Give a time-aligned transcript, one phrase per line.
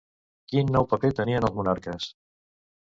[0.53, 2.13] Quin nou paper tenien els monarques?